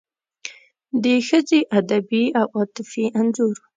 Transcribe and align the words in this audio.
د 1.03 1.05
ښځې 1.27 1.59
ادبي 1.79 2.23
او 2.39 2.45
عاطفي 2.57 3.05
انځور 3.19 3.55